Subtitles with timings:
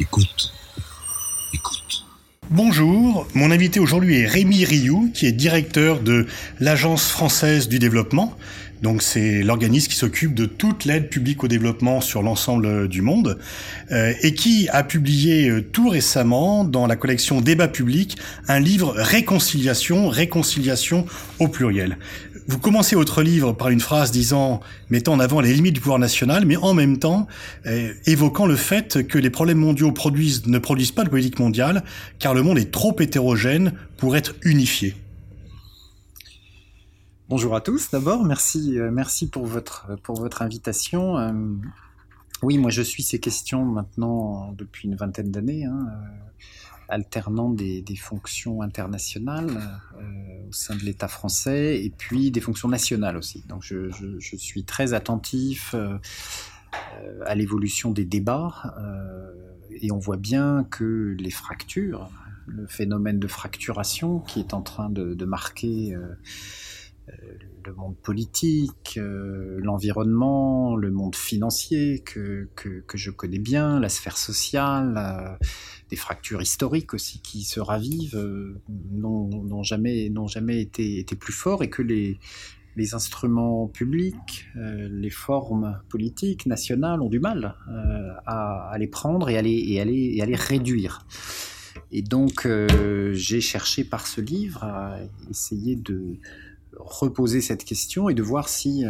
[0.00, 0.50] Écoute.
[1.52, 2.06] Écoute.
[2.48, 6.26] Bonjour, mon invité aujourd'hui est Rémi Rioux, qui est directeur de
[6.58, 8.34] l'Agence française du développement.
[8.82, 13.38] Donc c'est l'organisme qui s'occupe de toute l'aide publique au développement sur l'ensemble du monde
[13.90, 18.16] euh, et qui a publié euh, tout récemment dans la collection Débat public
[18.48, 21.06] un livre Réconciliation, réconciliation
[21.38, 21.98] au pluriel.
[22.46, 25.98] Vous commencez votre livre par une phrase disant, mettant en avant les limites du pouvoir
[25.98, 27.26] national, mais en même temps
[27.66, 31.84] euh, évoquant le fait que les problèmes mondiaux ne produisent pas de politique mondiale,
[32.18, 34.96] car le monde est trop hétérogène pour être unifié.
[37.30, 37.90] Bonjour à tous.
[37.92, 41.16] D'abord, merci, euh, merci pour votre pour votre invitation.
[41.16, 41.32] Euh,
[42.42, 45.64] oui, moi je suis ces questions maintenant depuis une vingtaine d'années.
[45.64, 45.86] Hein,
[46.90, 49.48] alternant des, fonctions internationales
[49.96, 53.44] euh, au sein de l'État français et puis des fonctions nationales aussi.
[53.48, 55.98] Donc je, suis très attentif euh,
[57.24, 59.32] à l'évolution des débats euh,
[59.80, 62.10] et on voit bien que les fractures,
[62.46, 65.94] le phénomène de fracturation qui est en train de, marquer
[67.64, 75.38] le monde politique, l'environnement, le monde financier que, que, je connais bien, la sphère sociale,
[75.90, 81.62] des fractures historiques aussi qui se ravivent, euh, n'ont jamais, jamais été, été, plus forts
[81.62, 82.18] et que les,
[82.76, 89.28] les instruments publics, euh, les formes politiques nationales ont du mal euh, à, les prendre
[89.28, 91.06] et à les, et à et à les réduire.
[91.92, 92.48] Et donc
[93.12, 94.96] j'ai cherché par ce livre à
[95.28, 96.16] essayer de
[96.84, 98.84] reposer cette question et de voir si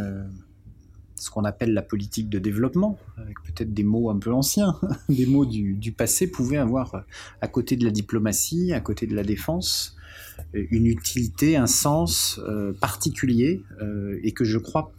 [1.21, 5.27] ce qu'on appelle la politique de développement, avec peut-être des mots un peu anciens, des
[5.27, 7.05] mots du, passé, pouvaient avoir,
[7.41, 9.97] à côté de la diplomatie, à côté de la défense,
[10.55, 14.93] une utilité, un sens euh, particulier, euh, et que je crois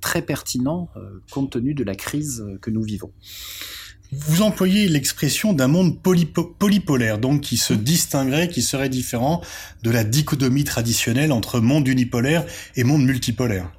[0.00, 3.12] très pertinent euh, compte tenu de la crise que nous vivons.
[4.12, 9.42] Vous employez l'expression d'un monde polypolaire, donc qui se distinguerait, qui serait différent
[9.82, 12.44] de la dichotomie traditionnelle entre monde unipolaire
[12.76, 13.70] et monde multipolaire.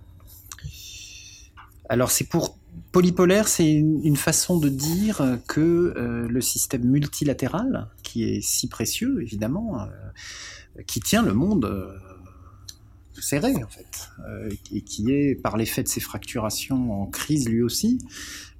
[1.89, 2.57] Alors c'est pour
[2.91, 9.21] polypolaire, c'est une, façon de dire que euh, le système multilatéral, qui est si précieux
[9.21, 11.97] évidemment, euh, qui tient le monde euh,
[13.19, 14.09] serré en fait,
[14.71, 17.99] et qui est par l'effet de ses fracturations en crise lui aussi,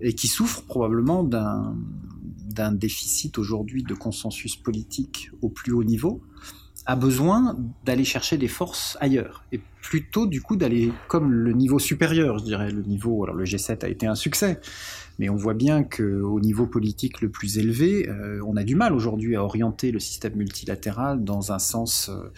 [0.01, 6.21] et qui souffre probablement d'un déficit aujourd'hui de consensus politique au plus haut niveau,
[6.85, 11.79] a besoin d'aller chercher des forces ailleurs et plutôt du coup d'aller comme le niveau
[11.79, 13.23] supérieur, je dirais le niveau.
[13.25, 14.61] Alors le G7 a été un succès,
[15.19, 18.75] mais on voit bien que au niveau politique le plus élevé, euh, on a du
[18.75, 22.31] mal aujourd'hui à orienter le système multilatéral dans un sens euh,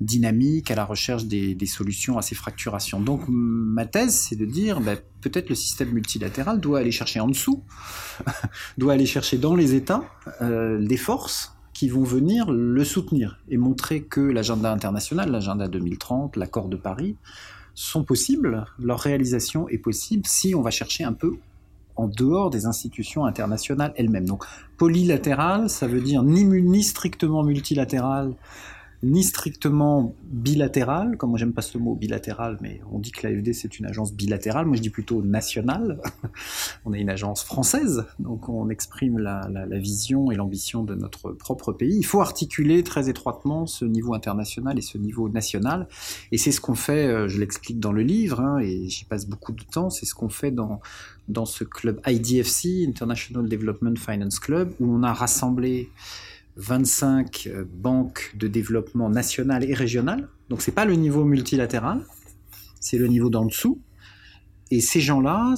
[0.00, 3.00] dynamique à la recherche des, solutions à ces fracturations.
[3.00, 7.28] Donc ma thèse, c'est de dire ben, peut-être le système multilatéral doit aller chercher en
[7.28, 7.62] dessous,
[8.78, 10.04] doit aller chercher dans les États
[10.40, 16.36] euh, des forces qui vont venir le soutenir et montrer que l'agenda international, l'agenda 2030,
[16.36, 17.16] l'accord de Paris
[17.74, 21.36] sont possibles, leur réalisation est possible si on va chercher un peu
[21.96, 24.26] en dehors des institutions internationales elles-mêmes.
[24.26, 24.44] Donc
[24.76, 28.34] polylatéral, ça veut dire ni, ni strictement multilatéral,
[29.02, 33.52] ni strictement bilatéral, comme moi j'aime pas ce mot bilatéral, mais on dit que l'AFD
[33.52, 36.00] c'est une agence bilatérale, moi je dis plutôt nationale.
[36.84, 41.72] on est une agence française, donc on exprime la, vision et l'ambition de notre propre
[41.72, 41.96] pays.
[41.96, 45.88] Il faut articuler très étroitement ce niveau international et ce niveau national,
[46.30, 49.26] et c'est ce qu'on fait, euh, je l'explique dans le livre, hein, et j'y passe
[49.26, 50.80] beaucoup de temps, c'est ce qu'on fait dans,
[51.28, 55.90] dans ce club IDFC, International Development Finance Club, où on a rassemblé
[56.56, 60.28] 25 euh, banques de développement nationales et régionales.
[60.48, 62.04] Donc c'est pas le niveau multilatéral,
[62.80, 63.80] c'est le niveau d'en dessous.
[64.70, 65.54] Et ces gens-là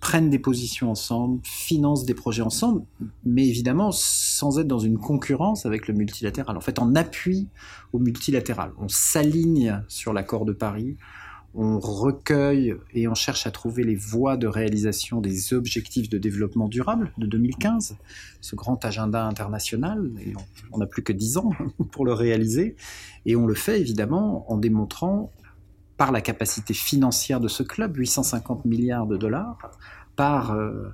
[0.00, 2.84] prennent des positions ensemble, financent des projets ensemble,
[3.24, 6.56] mais évidemment sans être dans une concurrence avec le multilatéral.
[6.56, 7.48] En fait, en appui
[7.92, 8.70] au multilatéral.
[8.78, 10.96] On s'aligne sur l'accord de Paris,
[11.54, 16.68] on recueille et on cherche à trouver les voies de réalisation des objectifs de développement
[16.68, 17.96] durable de 2015,
[18.40, 20.10] ce grand agenda international,
[20.72, 21.50] on n'a plus que 10 ans
[21.92, 22.76] pour le réaliser,
[23.26, 25.30] et on le fait évidemment en démontrant
[25.96, 29.58] par la capacité financière de ce club, 850 milliards de dollars,
[30.16, 30.88] par euh,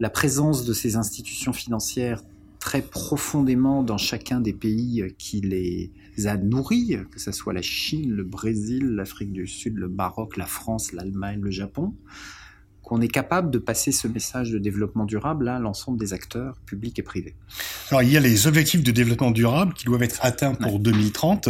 [0.00, 2.22] la présence de ces institutions financières
[2.66, 5.92] très profondément dans chacun des pays qui les
[6.26, 10.46] a nourris, que ce soit la Chine, le Brésil, l'Afrique du Sud, le Maroc, la
[10.46, 11.94] France, l'Allemagne, le Japon,
[12.86, 16.96] qu'on est capable de passer ce message de développement durable à l'ensemble des acteurs publics
[17.00, 17.34] et privés.
[17.90, 21.48] Alors il y a les objectifs de développement durable qui doivent être atteints pour 2030.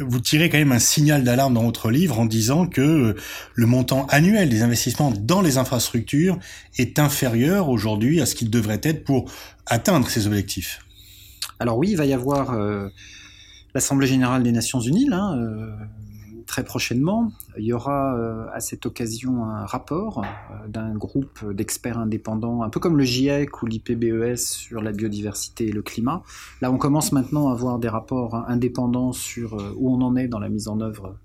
[0.00, 3.14] Vous tirez quand même un signal d'alarme dans votre livre en disant que
[3.54, 6.36] le montant annuel des investissements dans les infrastructures
[6.76, 9.30] est inférieur aujourd'hui à ce qu'il devrait être pour
[9.66, 10.80] atteindre ces objectifs.
[11.60, 12.88] Alors oui, il va y avoir euh,
[13.72, 15.70] l'Assemblée générale des Nations Unies là, euh,
[16.52, 17.32] très prochainement.
[17.56, 22.68] Il y aura euh, à cette occasion un rapport euh, d'un groupe d'experts indépendants, un
[22.68, 26.22] peu comme le GIEC ou l'IPBES sur la biodiversité et le climat.
[26.60, 30.28] Là, on commence maintenant à avoir des rapports indépendants sur euh, où on en est
[30.28, 31.16] dans la mise en œuvre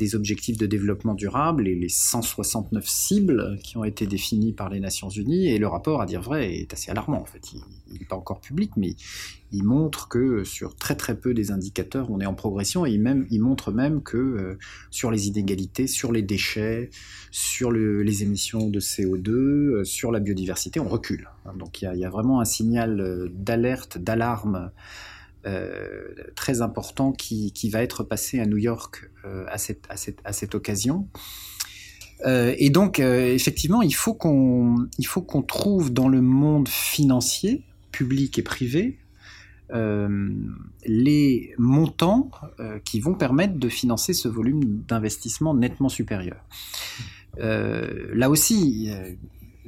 [0.00, 4.80] des objectifs de développement durable et les 169 cibles qui ont été définies par les
[4.80, 5.48] Nations Unies.
[5.48, 7.20] Et le rapport, à dire vrai, est assez alarmant.
[7.20, 7.60] En fait, il
[7.92, 8.96] n'est pas encore public, mais
[9.52, 12.86] il montre que sur très très peu des indicateurs, on est en progression.
[12.86, 14.58] Et il, même, il montre même que euh,
[14.90, 16.88] sur les inégalités, sur les déchets,
[17.30, 21.28] sur le, les émissions de CO2, euh, sur la biodiversité, on recule.
[21.58, 24.70] Donc il y a, vraiment un signal euh, d'alerte, d'alarme
[26.36, 30.18] très important qui, qui, va être passé à New York euh, à, cette, à, cette,
[30.24, 31.08] à, cette, occasion.
[32.26, 34.88] Euh, et donc, euh, effectivement, il faut qu'on
[35.26, 38.98] qu'on trouve dans le monde financier, public et privé,
[39.72, 40.30] euh,
[40.84, 42.30] les montants
[42.84, 46.44] qui vont permettre de financer ce volume d'investissement nettement supérieur.
[47.38, 48.90] là aussi,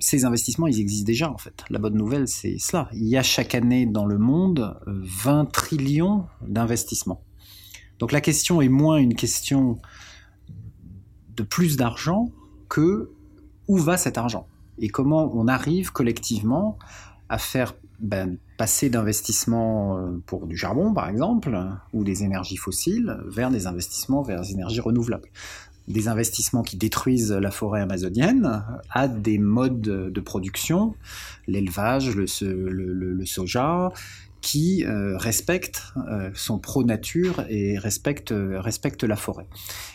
[0.02, 1.64] ces investissements, ils existent déjà en fait.
[1.70, 2.88] La bonne nouvelle, c'est cela.
[2.92, 7.22] Il y a chaque année dans le monde 20 trillions d'investissements.
[7.98, 9.78] Donc la question est moins une question
[11.36, 12.30] de plus d'argent
[12.68, 13.10] que
[13.68, 16.78] où va cet argent et comment on arrive collectivement
[17.28, 21.56] à faire ben, passer d'investissements euh, pour du charbon par exemple
[21.92, 25.28] ou des énergies fossiles vers des investissements vers des énergies renouvelables
[25.88, 30.94] des investissements qui détruisent la forêt amazonienne à des modes de production,
[31.46, 32.26] l'élevage, le,
[33.26, 33.92] soja,
[34.40, 39.46] qui euh, respectent, euh, sont pro-nature et respectent, respectent la forêt.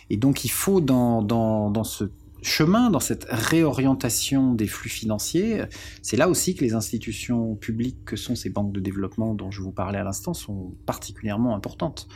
[0.08, 2.04] Et donc il faut dans, dans, dans ce
[2.42, 5.62] chemin, dans cette réorientation des flux financiers,
[6.02, 9.60] c'est là aussi que les institutions publiques que sont ces banques de développement dont je
[9.60, 12.08] vous parlais à l'instant sont particulièrement importantes.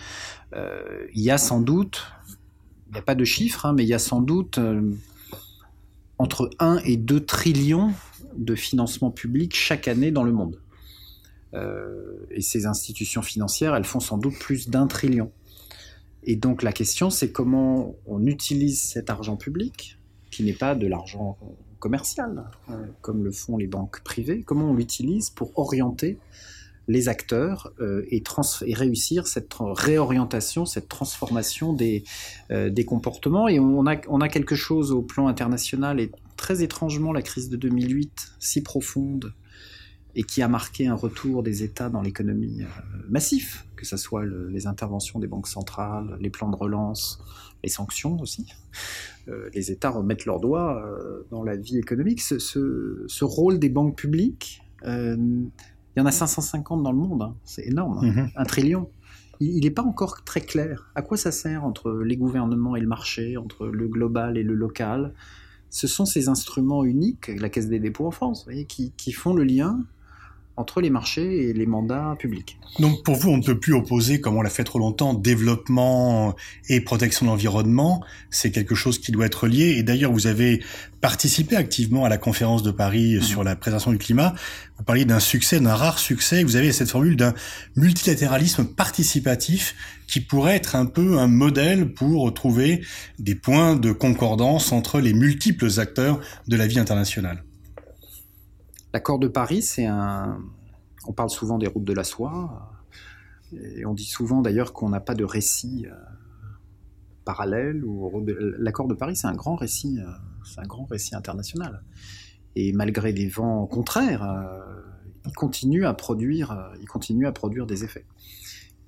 [0.55, 2.07] Euh, il y a sans doute
[2.93, 4.83] n'y a pas de chiffres, hein, mais il y a sans doute euh,
[6.19, 7.93] entre 1 et 2 trillions
[8.37, 10.61] de financement public chaque année dans le monde.
[11.55, 15.31] Euh, et ces institutions financières, elles font sans doute plus d'un trillion.
[16.25, 19.99] Et donc la question, c'est comment on utilise cet argent public,
[20.31, 21.37] qui n'est pas de l'argent
[21.79, 26.19] commercial, euh, comme le font les banques privées, comment on l'utilise pour orienter
[26.89, 28.23] les acteurs euh, et,
[28.75, 32.05] réussir cette réorientation, cette transformation des,
[32.51, 33.49] euh, des comportements.
[33.49, 37.49] Et on a, on a quelque chose au plan international et très étrangement la crise
[37.49, 39.33] de 2008, si profonde
[40.15, 42.67] et qui a marqué un retour des États dans l'économie euh,
[43.09, 47.23] massif, que ce soit le, les interventions des banques centrales, les plans de relance,
[47.63, 48.47] les sanctions aussi.
[49.29, 50.85] Euh, les États remettent leurs doigts
[51.31, 52.21] dans la vie économique.
[52.21, 54.63] Ce, ce, rôle des banques publiques,
[55.95, 57.35] il y en a 550 dans le monde, hein.
[57.45, 58.07] c'est énorme, hein.
[58.07, 58.31] mm -hmm.
[58.37, 58.89] un trillion.
[59.41, 60.91] Il n'est pas encore très clair.
[60.95, 64.55] À quoi ça sert entre les gouvernements et le marché, entre le global et le
[64.55, 65.15] local?
[65.69, 69.35] Ce sont ces instruments uniques, la Caisse des dépôts en France, voyez, qui, qui font
[69.35, 69.81] le lien
[70.57, 72.59] entre les marchés et les mandats publics.
[72.79, 76.35] Donc pour vous, on ne peut plus opposer, comme on l'a fait trop longtemps, développement
[76.69, 78.03] et protection de l'environnement.
[78.31, 79.77] C'est quelque chose qui doit être lié.
[79.79, 80.63] Et d'ailleurs, vous avez
[81.01, 83.23] participé activement à la conférence de Paris mmh.
[83.23, 84.35] sur la préservation du climat.
[84.79, 86.45] Vous parliez d'un succès, d'un rare succès.
[86.45, 87.35] Vous avez cette formule d'un
[87.77, 89.75] multilatéralisme participatif
[90.07, 92.83] qui pourrait être un peu un modèle pour trouver
[93.19, 97.43] des points de concordance entre les multiples acteurs de la vie internationale.
[98.93, 100.39] L'accord de Paris, c'est un.
[101.07, 102.71] On parle souvent des routes de la soie,
[103.53, 105.95] et on dit souvent d'ailleurs qu'on n'a pas de récit euh,
[107.25, 107.83] parallèle.
[108.59, 110.11] L'accord de Paris, c'est un grand récit, euh,
[110.45, 111.83] c'est un grand récit international.
[112.55, 114.61] Et malgré des vents contraires, euh,
[115.27, 118.05] il continue à produire, il continue à produire des effets.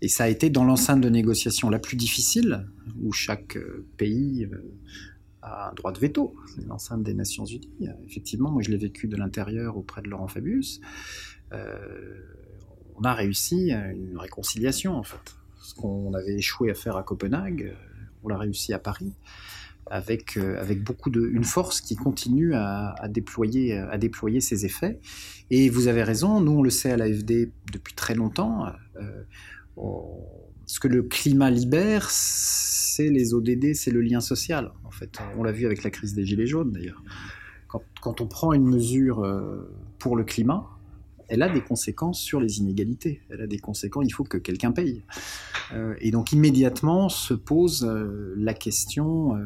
[0.03, 2.67] Et ça a été dans l'enceinte de négociation la plus difficile,
[3.03, 3.57] où chaque
[3.97, 4.49] pays
[5.45, 6.35] a un droit de veto.
[6.55, 7.89] C'est l'enceinte des Nations Unies.
[8.07, 10.81] Effectivement, moi je l'ai vécu de l'intérieur auprès de Laurent Fabius.
[11.53, 12.19] Euh,
[12.97, 15.37] on a réussi une réconciliation en fait.
[15.61, 17.77] Ce qu'on avait échoué à faire à Copenhague,
[18.23, 19.13] on l'a réussi à Paris.
[19.91, 24.99] Avec, euh, avec beaucoup de une force qui continue à, déployer à déployer ses effets
[25.51, 28.65] et vous avez raison nous on le sait à l'AFD depuis très longtemps
[28.97, 29.25] euh,
[30.67, 32.11] ce que le climat libère,
[32.95, 34.73] c'est les ODD, c'est le lien social.
[34.85, 37.03] En fait, on l'a vu avec la crise des gilets jaunes d'ailleurs.
[38.01, 39.27] quand, on prend une mesure
[39.99, 40.69] pour le climat,
[41.29, 43.21] elle a des conséquences sur les inégalités.
[43.31, 45.03] Elle a des conséquences, il faut que quelqu'un paye.
[45.99, 47.85] et donc immédiatement se pose
[48.37, 49.37] la question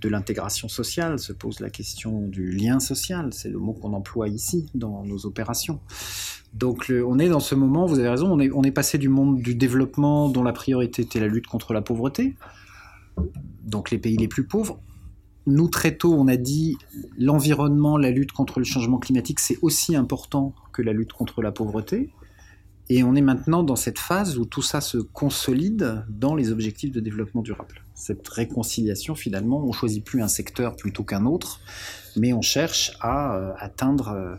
[0.00, 4.28] de l'intégration sociale, se pose la question du lien social, c'est le mot qu'on emploie
[4.28, 5.80] ici dans nos opérations.
[6.52, 9.54] Donc on est dans ce moment, vous avez raison, on est, passé du monde du
[9.54, 12.36] développement dont la priorité était la lutte contre la pauvreté,
[13.64, 14.80] donc les pays les plus pauvres.
[15.46, 16.76] Nous, très tôt, on a dit
[17.16, 21.52] l'environnement, la lutte contre le changement climatique, c'est aussi important que la lutte contre la
[21.52, 22.10] pauvreté.
[22.90, 26.90] Et on est maintenant dans cette phase où tout ça se consolide dans les objectifs
[26.90, 27.82] de développement durable.
[27.94, 31.60] Cette réconciliation, finalement, on choisit plus un secteur plutôt qu'un autre,
[32.16, 34.36] mais on cherche à euh, atteindre euh,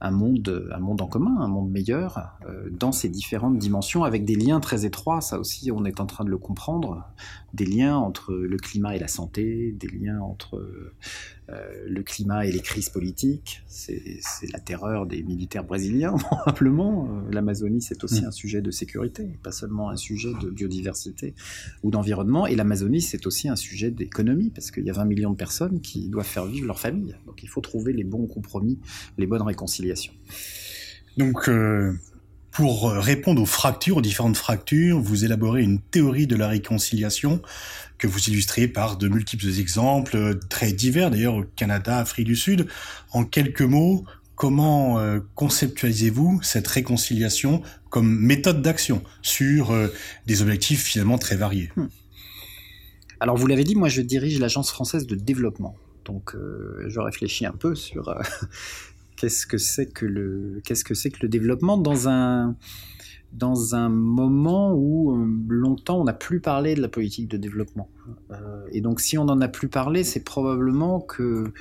[0.00, 4.24] un monde, un monde en commun, un monde meilleur, euh, dans ces différentes dimensions, avec
[4.24, 7.04] des liens très étroits, ça aussi on est en train de le comprendre,
[7.52, 10.62] des liens entre le climat et la santé, des liens entre
[11.50, 14.20] euh, le climat et les crises politiques, c'est
[14.52, 17.08] la terreur des militaires brésiliens, probablement.
[17.08, 18.26] Euh, L'Amazonie, c'est aussi mm.
[18.26, 21.34] un sujet de sécurité, pas seulement un sujet de biodiversité
[21.82, 22.46] ou d'environnement.
[22.46, 25.80] Et l'Amazonie, c'est aussi un sujet d'économie, parce qu'il y a 20 millions de personnes
[25.80, 27.14] qui doivent faire vivre leur famille.
[27.26, 28.78] Donc il faut trouver les bons compromis,
[29.16, 30.12] les bonnes réconciliations.
[31.16, 31.92] Donc, euh,
[32.58, 37.40] pour répondre aux fractures, aux différentes fractures, vous élaborez une théorie de la réconciliation
[37.98, 42.34] que vous illustrez par de multiples exemples euh, très divers, d'ailleurs au Canada, Afrique du
[42.34, 42.66] Sud.
[43.12, 49.94] En quelques mots, comment euh, conceptualisez-vous cette réconciliation comme méthode d'action sur euh,
[50.26, 51.70] des objectifs finalement très variés?
[51.76, 51.86] Hmm.
[53.20, 55.76] Alors vous l'avez dit, moi je dirige l'Agence française de développement.
[56.04, 58.12] Donc je réfléchis un peu sur
[59.18, 62.56] qu'est-ce que c'est que le qu'est-ce que c'est que le développement dans un
[63.32, 67.90] dans un moment où euh, longtemps on n'a plus parlé de la politique de développement.
[68.30, 71.52] Euh, et donc si on n'en a plus parlé, c'est probablement que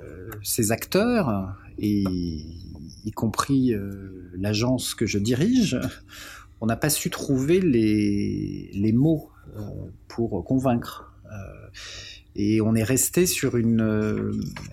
[0.00, 3.74] euh, ces acteurs, y compris
[4.32, 5.78] l'agence que je dirige,
[6.62, 9.30] on n'a pas su trouver les, les mots
[10.08, 11.12] pour convaincre.
[12.38, 14.30] Et on est resté sur une, euh,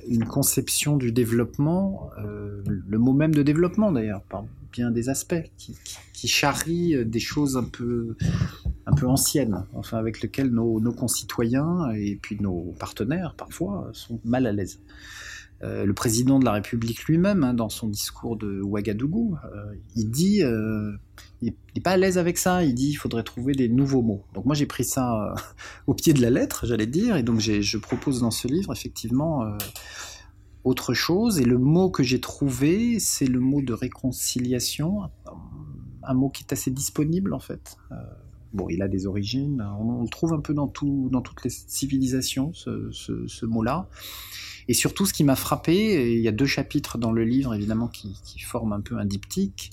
[0.10, 4.44] une conception du développement, euh, le mot même de développement d'ailleurs, par
[4.74, 5.76] bien des aspects, qui,
[6.12, 8.18] qui, charrie euh, des choses un peu,
[8.86, 14.20] un peu anciennes, enfin avec lesquelles nos, nos concitoyens et puis nos partenaires parfois sont
[14.26, 14.80] mal à l'aise.
[15.64, 20.12] Euh, le président de la République lui-même, hein, dans son discours de Ouagadougou, euh, il
[20.12, 20.92] dit, euh,
[21.42, 24.26] il n'est pas à l'aise avec ça, il dit il faudrait trouver des nouveaux mots.
[24.34, 25.34] Donc moi j'ai pris ça
[25.88, 29.46] au pied de la lettre, j'allais dire, et donc je propose dans ce livre effectivement
[30.66, 35.10] autre chose, et le mot que j'ai trouvé, c'est le mot de réconciliation,
[36.04, 37.78] un mot qui est assez disponible en fait.
[38.54, 41.50] Bon, il a des origines, on, le trouve un peu dans, tout, dans toutes les
[41.50, 43.88] civilisations, ce, ce mot-là.
[44.68, 47.88] Et surtout, ce qui m'a frappé, il y a deux chapitres dans le livre, évidemment,
[47.88, 49.72] qui, forment un peu un diptyque.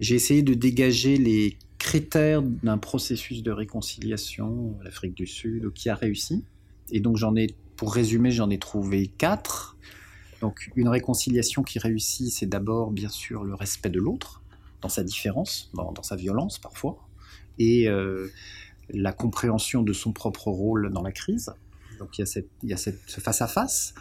[0.00, 5.94] J'ai essayé de dégager les critères d'un processus de réconciliation, l'Afrique du Sud, qui a
[5.94, 6.44] réussi.
[6.90, 9.76] Et donc, j'en ai, pour résumer, j'en ai trouvé quatre.
[10.40, 14.42] Donc, une réconciliation qui réussit, c'est d'abord, bien sûr, le respect de l'autre,
[14.80, 16.98] dans sa différence, dans, sa violence parfois,
[17.58, 18.28] et euh,
[18.90, 21.52] la compréhension de son propre rôle dans la crise.
[22.02, 22.22] Donc il
[22.64, 23.94] y a, cette, ce face-à-face.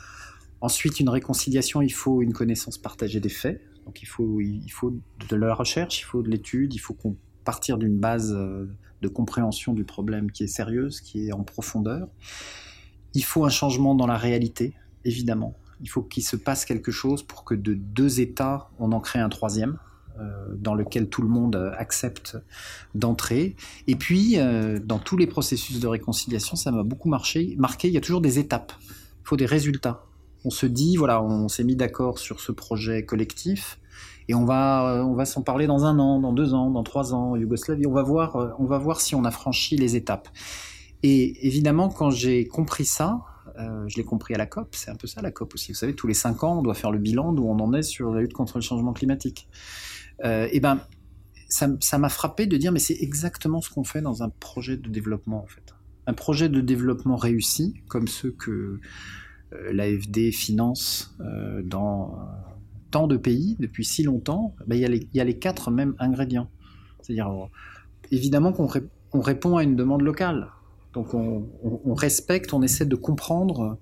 [0.59, 3.61] Ensuite, une réconciliation, il faut une connaissance partagée des faits.
[3.85, 4.39] Donc il faut,
[5.29, 6.97] de la recherche, il faut de l'étude, il faut
[7.43, 8.65] partir d'une base euh,
[9.01, 12.07] de compréhension du problème qui est sérieuse, qui est en profondeur.
[13.13, 14.73] Il faut un changement dans la réalité,
[15.05, 15.55] évidemment.
[15.81, 19.19] Il faut qu'il se passe quelque chose pour que de deux États, on en crée
[19.19, 19.77] un troisième.
[20.19, 22.37] Euh, dans lequel tout le monde euh, accepte
[22.95, 23.55] d'entrer.
[23.87, 27.97] Et puis, euh, dans tous les processus de réconciliation, ça m'a beaucoup marqué, il y
[27.97, 30.03] a toujours des étapes, il faut des résultats.
[30.43, 33.79] On se dit, voilà, on s'est mis d'accord sur ce projet collectif,
[34.27, 37.13] et on va, on va s'en parler dans un an, dans deux ans, dans trois
[37.13, 40.27] ans, Yougoslavie, on va voir, on va voir si on a franchi les étapes.
[41.03, 43.21] Et évidemment, quand j'ai compris ça,
[43.57, 45.71] je l'ai compris à la COP, c'est un peu ça la COP aussi.
[45.71, 47.83] Vous savez, tous les cinq ans, on doit faire le bilan d'où on en est
[47.83, 49.47] sur la lutte contre le changement climatique
[50.23, 50.81] euh, eh ben,
[51.49, 54.89] ça m'a frappé de dire, mais c'est exactement ce qu'on fait dans un projet de
[54.89, 55.75] développement, en fait.
[56.07, 58.79] Un projet de développement réussi, comme ceux que
[59.53, 62.17] euh, l'AFD finance euh, dans
[62.89, 66.49] tant de pays depuis si longtemps, ben, il y, a les quatre mêmes ingrédients.
[67.01, 67.49] C'est-à-dire,
[68.11, 70.49] évidemment qu'on répond à une demande locale.
[70.93, 73.77] Donc on, respecte, on essaie de comprendre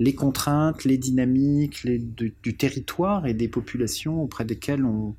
[0.00, 5.14] les contraintes, les dynamiques du territoire et des populations auprès desquelles on,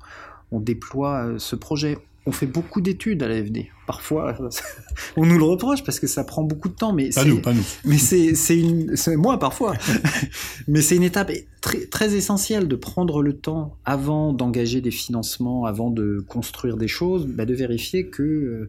[0.52, 1.98] on déploie euh, ce projet.
[2.26, 3.66] on fait beaucoup d'études à l'AFD.
[3.86, 4.36] Parfois,
[5.16, 6.92] on nous le reproche parce que ça prend beaucoup de temps.
[6.92, 7.64] Mais pas nous, pas nous.
[7.84, 9.74] Mais c'est une, moi parfois.
[10.68, 15.64] mais c'est une étape très, très essentielle de prendre le temps avant d'engager des financements,
[15.64, 18.68] avant de construire des choses, bah, de vérifier que euh,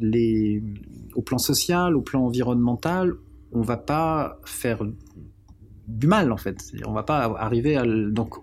[0.00, 0.62] les,
[1.14, 3.14] au plan social, au plan environnemental,
[3.52, 4.82] on va pas faire
[5.86, 6.72] du mal en fait.
[6.86, 8.34] On va pas arriver à donc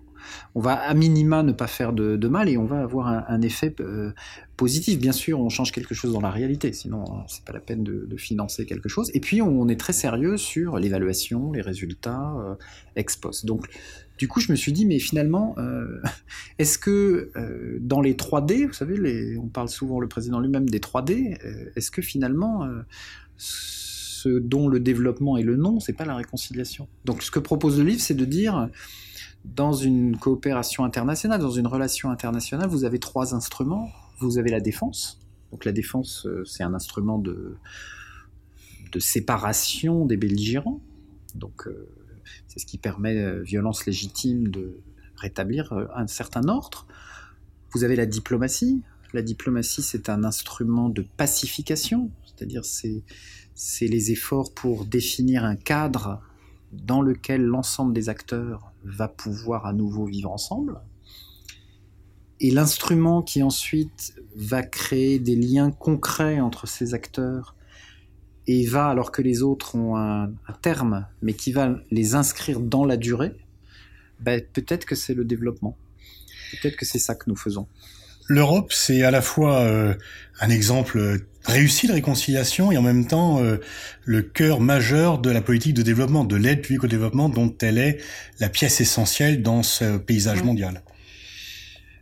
[0.55, 3.73] on va à minima ne pas faire de, mal et on va avoir un, effet
[3.79, 4.11] euh,
[4.57, 4.99] positif.
[4.99, 7.83] Bien sûr, on change quelque chose dans la réalité, sinon euh, c'est pas la peine
[7.83, 9.11] de, financer quelque chose.
[9.13, 12.55] Et puis on est très sérieux sur l'évaluation, les résultats euh,
[12.95, 13.45] ex post.
[13.45, 13.67] Donc
[14.17, 15.57] du coup, je me suis dit, mais finalement,
[16.59, 17.31] est-ce que
[17.81, 21.37] dans les 3D, vous savez, on parle souvent, le président lui-même, des 3D,
[21.75, 22.65] est-ce que finalement,
[23.35, 26.87] ce dont le développement est le nom, c'est pas la réconciliation?
[27.03, 28.69] Donc ce que propose le livre, c'est de dire,
[29.53, 33.89] dans une coopération internationale, dans une relation internationale, vous avez trois instruments.
[34.19, 35.19] Vous avez la défense.
[35.51, 37.57] Donc la défense, euh, c'est un instrument de,
[38.97, 40.79] séparation des belligérants.
[41.35, 41.89] Donc euh,
[42.47, 44.79] c'est ce qui permet, euh, violence légitime, de
[45.17, 46.87] rétablir un certain ordre.
[47.71, 48.83] Vous avez la diplomatie.
[49.13, 53.03] La diplomatie, c'est un instrument de pacification, c'est-à-dire c'est,
[53.53, 56.21] c'est les efforts pour définir un cadre
[56.73, 60.79] dans lequel l'ensemble des acteurs va pouvoir à nouveau vivre ensemble.
[62.39, 67.55] Et l'instrument qui ensuite va créer des liens concrets entre ces acteurs
[68.47, 72.85] et va, alors que les autres ont un, terme, mais qui va les inscrire dans
[72.85, 73.35] la durée,
[74.19, 75.77] ben, peut-être que c'est le développement.
[76.51, 77.67] Peut-être que c'est ça que nous faisons.
[78.27, 79.93] L'Europe, c'est à la fois euh,
[80.39, 83.57] un exemple réussi de réconciliation et en même temps euh,
[84.03, 87.77] le cœur majeur de la politique de développement, de l'aide publique au développement, dont elle
[87.77, 87.99] est
[88.39, 90.81] la pièce essentielle dans ce paysage mondial.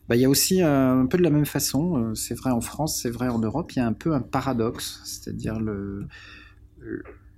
[0.07, 2.61] Bah, il y a aussi un peu de la même façon, euh, c'est vrai en
[2.61, 6.07] France, c'est vrai en Europe, il y a un peu un paradoxe, c'est-à-dire le,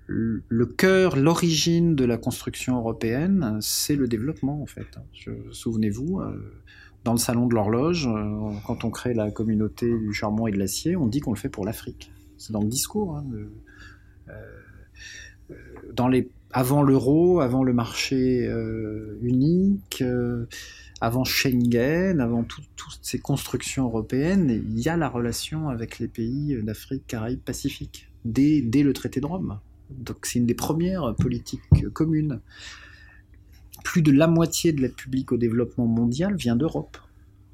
[0.08, 4.88] le cœur, l'origine de la construction européenne, c'est le développement en fait.
[5.52, 6.22] Souvenez-vous,
[7.06, 10.58] dans le salon de l'horloge, euh, quand on crée la communauté du charbon et de
[10.58, 12.12] l'acier, on dit qu'on le fait pour l'Afrique.
[12.38, 13.16] C'est dans le discours.
[13.16, 14.34] Hein, euh,
[15.52, 15.54] euh,
[15.94, 18.50] dans les, avant l'euro, avant le marché
[19.22, 20.04] unique,
[21.00, 26.58] avant Schengen, avant toutes ces constructions européennes, il y a la relation avec les pays
[26.64, 29.60] d'Afrique, Caraïbes, Pacifique, dès, dès le traité de Rome.
[29.92, 32.40] Donc c'est une des premières politiques communes
[33.86, 36.98] plus de la moitié de l'aide publique au développement mondial vient d'Europe.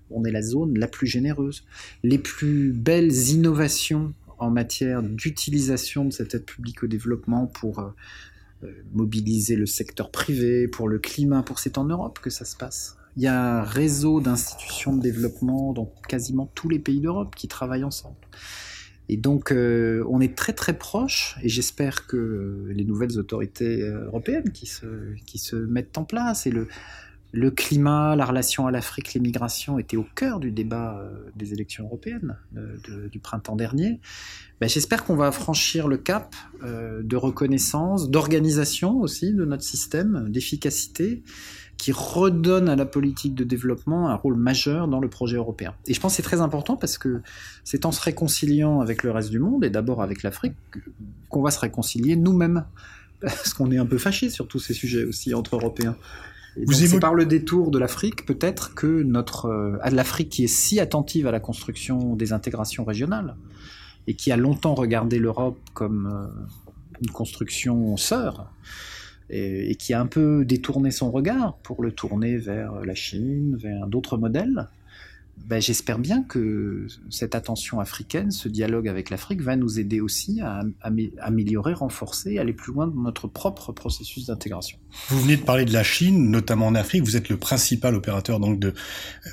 [0.10, 1.64] On est la zone la plus généreuse.
[2.04, 7.90] Les plus belles innovations en matière d'utilisation de cette aide publique au développement pour euh,
[8.64, 12.56] euh, mobiliser le secteur privé, pour le climat, pour c'est en Europe que ça se
[12.56, 12.98] passe.
[13.18, 17.50] Il y a un réseau d'institutions de développement dans quasiment tous les pays d'Europe qui
[17.50, 18.16] travaillent ensemble.
[19.12, 24.06] Et donc, euh, on est très très proche, et j'espère que les nouvelles autorités euh,
[24.06, 24.86] européennes qui se,
[25.26, 26.70] qui se mettent en place, et le,
[27.34, 31.52] le climat, la relation à l'Afrique, les migrations étaient au cœur du débat euh, des
[31.52, 32.38] élections européennes
[33.12, 34.00] du printemps dernier.
[34.62, 41.22] Ben, j'espère qu'on va franchir le cap de reconnaissance, d'organisation aussi de notre système, d'efficacité,
[41.82, 45.74] qui redonne à la politique de développement un rôle majeur dans le projet européen.
[45.88, 47.24] Et je pense que c'est très important parce que
[47.64, 50.54] c'est en se réconciliant avec le reste du monde, et d'abord avec l'Afrique,
[51.30, 52.66] qu'on va se réconcilier nous-mêmes.
[53.22, 55.96] Parce qu'on est un peu fâchés sur tous ces sujets aussi entre Européens.
[56.72, 61.28] C'est par le détour de l'Afrique, peut-être, que notre euh, l'Afrique qui est si attentive
[61.28, 63.36] à la construction des intégrations régionales
[64.08, 68.52] et qui a longtemps regardé l'Europe comme euh, une construction sœur,
[69.32, 73.88] et, qui a un peu détourné son regard pour le tourner vers la Chine, vers
[73.88, 74.68] d'autres modèles.
[75.52, 80.40] Ben, j'espère bien que cette attention africaine, ce dialogue avec l'Afrique va nous aider aussi
[80.42, 80.62] à,
[81.20, 84.78] améliorer, renforcer, aller plus loin dans notre propre processus d'intégration.
[85.10, 87.04] Vous venez de parler de la Chine, notamment en Afrique.
[87.04, 88.74] Vous êtes le principal opérateur donc de,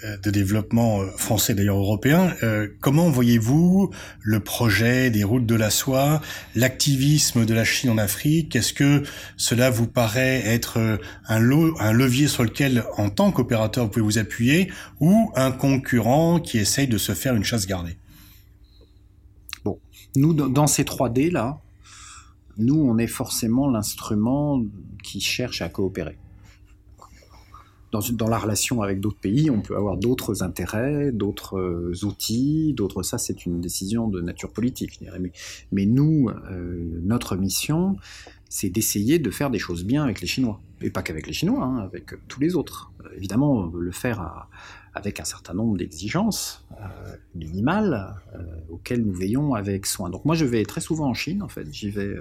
[0.04, 2.34] euh, de développement euh, français, d'ailleurs européen.
[2.42, 3.90] Euh, comment voyez-vous
[4.22, 6.20] le projet des routes de la soie,
[6.54, 8.56] l'activisme de la Chine en Afrique?
[8.56, 9.02] Est-ce que
[9.37, 10.78] cela vous paraît être
[11.28, 15.97] un, un levier sur lequel, en tant qu'opérateur, vous pouvez vous appuyer, ou un concurrent
[16.44, 17.96] qui essaye de se faire une chasse gardée.
[19.64, 19.78] Bon,
[20.16, 21.61] nous, dans ces 3D là,
[22.58, 24.62] nous, on est forcément l'instrument
[25.02, 26.18] qui cherche à coopérer.
[27.90, 33.02] Dans, la relation avec d'autres pays, on peut avoir d'autres intérêts, d'autres euh, outils, d'autres.
[33.02, 35.00] Ça, c'est une décision de nature politique.
[35.72, 37.96] Mais, nous, euh, notre mission,
[38.50, 40.61] c'est d'essayer de faire des choses bien avec les Chinois.
[40.82, 42.92] Et pas qu'avec les Chinois, hein, avec tous les autres.
[43.16, 44.50] évidemment, le faire à,
[44.98, 46.66] avec un certain nombre d'exigences
[47.34, 48.14] minimales
[48.68, 50.11] auxquelles nous veillons avec soin.
[50.11, 51.66] Donc moi, je vais très souvent en Chine, en fait.
[51.72, 52.14] J'y vais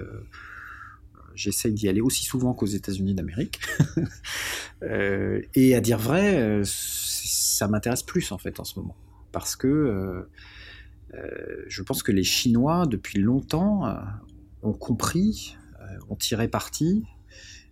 [1.38, 3.60] j'essaye d'y aller aussi souvent qu'aux États-Unis d'Amérique.
[4.82, 8.96] euh, et à dire vrai, euh, ça m'intéresse plus en fait en ce moment.
[9.30, 10.28] Parce que euh,
[11.14, 13.86] euh, je pense que les Chinois, depuis longtemps,
[14.62, 15.56] ont compris,
[16.10, 17.04] ont tiré parti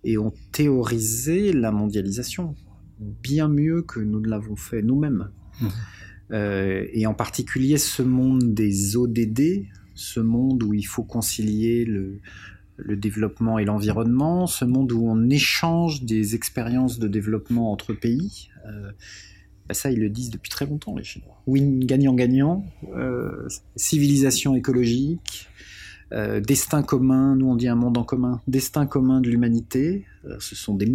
[0.05, 2.55] et ont théorisé la mondialisation
[2.99, 5.31] bien mieux que nous ne l'avons fait nous-mêmes.
[5.59, 5.69] Mmh.
[6.93, 12.21] et en particulier ce monde des ODD, ce monde où il faut concilier le,
[12.77, 18.49] le développement et l'environnement, ce monde où on échange des expériences de développement entre pays.
[18.67, 18.91] Euh,
[19.69, 21.43] bah ça, ils le disent depuis très longtemps, les Chinois.
[21.47, 25.49] Win gagnant-gagnant, euh, civilisation écologique,
[26.13, 30.05] euh, destin commun, nous on dit un monde en commun, destin commun de l'humanité.
[30.39, 30.93] ce sont des,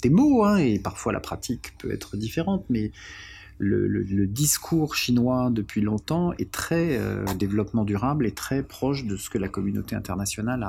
[0.00, 2.92] des mots, hein, et parfois la pratique peut être différente, mais
[3.60, 9.28] le, discours chinois depuis longtemps est très euh, développement durable et très proche de ce
[9.28, 10.66] que la communauté internationale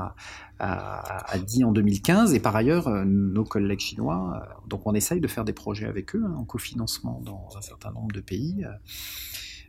[0.59, 2.33] a, dit en 2015.
[2.33, 5.85] Et par ailleurs, euh, nos collègues chinois, euh, donc on essaye de faire des projets
[5.87, 8.65] avec eux hein, en cofinancement dans un certain nombre de pays.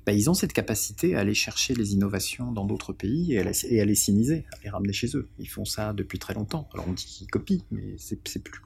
[0.05, 3.45] Ben, ils ont cette capacité à aller chercher les innovations dans d'autres pays et à,
[3.45, 5.29] les, et à les cyniser, à les ramener chez eux.
[5.39, 6.69] Ils font ça depuis très longtemps.
[6.75, 8.61] Alors on dit qu'ils copient, mais c'est plus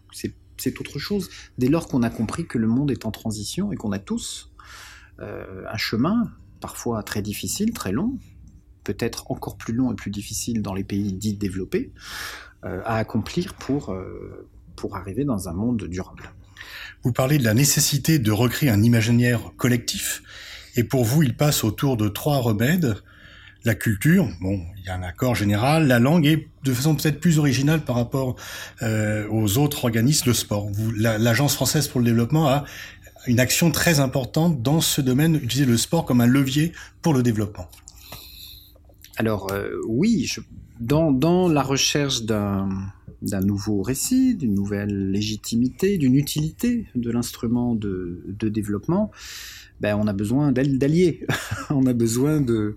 [0.56, 1.28] c'est autre chose.
[1.58, 4.52] Dès lors qu'on a compris que le monde est en transition et qu'on a tous
[5.20, 8.18] euh, un chemin, parfois très difficile, très long,
[8.84, 11.92] peut-être encore plus long et plus difficile dans les pays dits développés,
[12.64, 16.30] euh, à accomplir pour, euh, pour arriver dans un monde durable.
[17.02, 20.22] Vous parlez de la nécessité de recréer un imaginaire collectif,
[20.76, 22.96] et pour vous, il passe autour de trois remèdes
[23.66, 27.18] la culture, bon, il y a un accord général, la langue et de façon peut-être
[27.18, 28.37] plus originale par rapport
[28.83, 30.70] euh, aux autres organismes, le sport.
[30.96, 32.64] L'Agence française pour le développement a
[33.26, 37.24] une action très importante dans ce domaine, utiliser le sport comme un levier pour le
[37.24, 37.68] développement.
[39.16, 40.33] Alors euh, oui,
[40.79, 42.68] dans, la recherche d'un
[43.42, 49.11] nouveau récit, d'une nouvelle légitimité, d'une utilité de l'instrument de, développement,
[49.81, 51.26] ben, on a besoin d'alliés,
[51.70, 52.76] on a besoin de,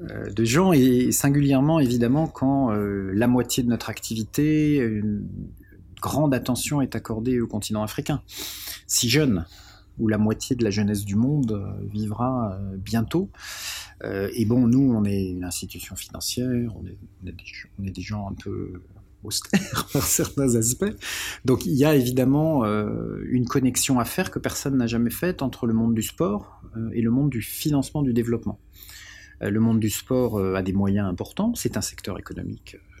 [0.00, 5.26] de gens, et singulièrement évidemment quand euh, la moitié de notre activité, une
[6.02, 8.22] grande attention est accordée au continent africain,
[8.86, 9.46] si jeune,
[9.98, 13.30] où la moitié de la jeunesse du monde euh, vivra bientôt.
[14.04, 16.98] et bon, nous, on est une institution financière, on est,
[17.78, 18.82] on est, des, gens un peu
[19.24, 20.94] austères par certains aspects.
[21.46, 25.66] Donc il y a évidemment une connexion à faire que personne n'a jamais faite entre
[25.66, 26.60] le monde du sport
[26.92, 28.60] et le monde du financement du développement.
[29.42, 31.54] Euh, le monde du sport euh, a des moyens importants.
[31.54, 33.00] C'est un secteur économique euh,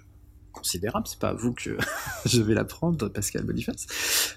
[0.52, 1.06] considérable.
[1.06, 1.76] C'est pas à vous que
[2.26, 3.86] je vais l'apprendre, Pascal Boniface.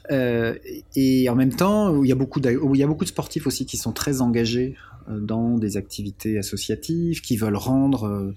[0.09, 4.75] et en même temps, il y a beaucoup de, sportifs aussi qui sont très engagés
[5.07, 8.35] dans des activités associatives, qui veulent rendre,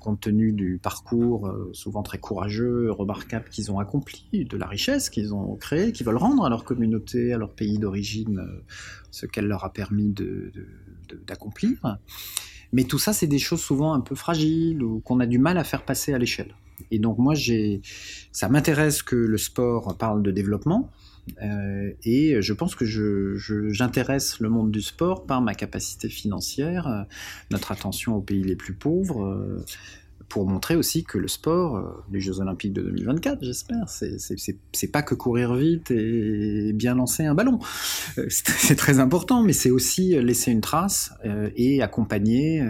[0.00, 5.32] compte tenu du parcours souvent très courageux, remarquable qu'ils ont accompli, de la richesse qu'ils
[5.32, 8.44] ont créée, qui veulent rendre à leur communauté, à leur pays d'origine,
[9.10, 10.12] ce qu'elle leur a permis
[11.26, 11.98] d'accomplir.
[12.72, 15.58] Mais tout ça, c'est des choses souvent un peu fragiles ou qu'on a du mal
[15.58, 16.54] à faire passer à l'échelle.
[16.90, 17.34] Et donc moi,
[18.32, 20.90] ça m'intéresse que le sport parle de développement.
[21.42, 26.86] Euh, et je pense que j'intéresse je, le monde du sport par ma capacité financière,
[26.86, 27.02] euh,
[27.50, 29.64] notre attention aux pays les plus pauvres, euh,
[30.28, 35.02] pour montrer aussi que le sport, euh, les Jeux Olympiques de 2024, j'espère, c'est pas
[35.02, 37.58] que courir vite et bien lancer un ballon.
[38.18, 42.62] Euh, c'est très important, mais c'est aussi laisser une trace euh, et accompagner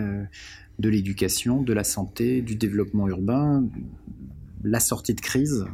[0.78, 3.64] de l'éducation, de la santé, du développement urbain,
[4.62, 5.64] la sortie de crise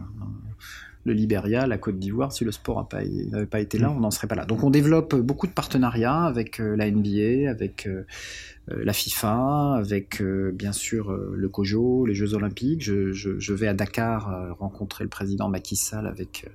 [1.05, 3.97] le Libéria, la Côte d'Ivoire, si le sport n'avait pas, été là, mm.
[3.97, 4.45] on n'en serait pas là.
[4.47, 7.89] Donc on développe beaucoup de partenariats avec la NBA, avec
[8.71, 12.83] euh, la FIFA, avec euh, bien sûr euh, le COJO, les Jeux Olympiques.
[12.83, 16.47] Je, vais à Dakar rencontrer le président Macky Sall avec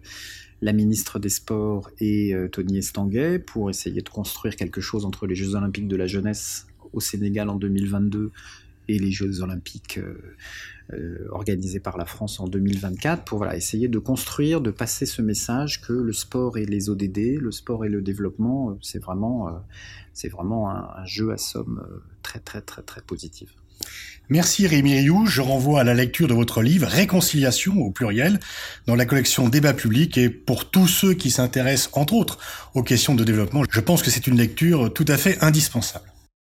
[0.62, 5.36] la ministre des Sports et Tony Estanguet pour essayer de construire quelque chose entre les
[5.36, 8.32] Jeux Olympiques de la jeunesse au Sénégal en 2022
[8.90, 10.00] et les Jeux Olympiques
[11.30, 15.82] organisés par la France en 2024 pour voilà, essayer de construire, de passer ce message
[15.82, 19.50] que le sport et les ODD, le sport et le développement, c'est vraiment
[20.20, 23.50] c'est vraiment un, jeu à somme euh, très très très très positive.
[24.28, 25.26] Merci Rémi Rioux.
[25.26, 28.40] Je renvoie à la lecture de votre livre Réconciliation au pluriel
[28.86, 32.38] dans la collection Débat public et pour tous ceux qui s'intéressent entre autres
[32.74, 36.06] aux questions de développement, je pense que c'est une lecture tout à fait indispensable.